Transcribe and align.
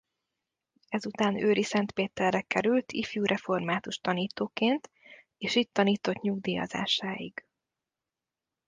Ezután 0.87 1.37
Őriszentpéterre 1.43 2.41
került 2.41 2.91
ifjú 2.91 3.23
református 3.25 3.97
tanítóként 3.99 4.89
és 5.37 5.55
itt 5.55 5.73
tanított 5.73 6.21
nyugdíjazásáig. 6.21 7.45